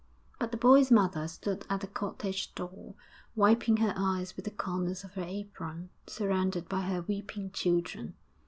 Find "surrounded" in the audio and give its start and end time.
6.07-6.67